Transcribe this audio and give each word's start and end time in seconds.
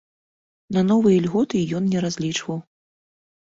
На 0.77 0.83
новыя 0.89 1.17
ільготы 1.19 1.63
ён 1.81 1.93
не 1.93 1.99
разлічваў. 2.09 2.59